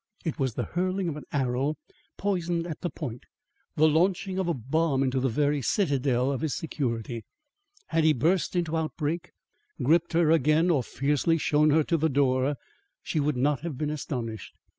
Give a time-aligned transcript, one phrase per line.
[0.25, 1.75] It was the hurling of an arrow
[2.17, 3.21] poisoned at the point;
[3.75, 7.23] the launching of a bomb into the very citadel of his security.
[7.89, 9.29] Had he burst into outbreak
[9.83, 12.55] gripped her again or fiercely shown her the door,
[13.03, 14.55] she would not have been astonished.